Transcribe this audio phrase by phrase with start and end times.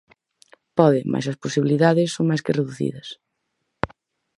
[0.77, 3.07] Pode, mais as posibilidades son máis que reducidas.